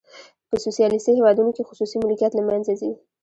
په 0.49 0.55
سوسیالیستي 0.65 1.11
هیوادونو 1.17 1.51
کې 1.55 1.67
خصوصي 1.69 1.97
ملکیت 2.03 2.31
له 2.35 2.43
منځه 2.49 2.73
ځي. 2.79 2.91